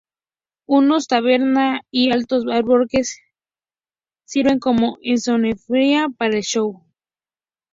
Una 0.65 0.97
taberna 0.99 1.81
y 1.91 2.11
altos 2.11 2.45
arboles 2.51 3.19
sirven 4.25 4.57
como 4.57 4.97
escenografía 5.03 6.07
para 6.17 6.37
el 6.37 6.41
show. 6.41 6.83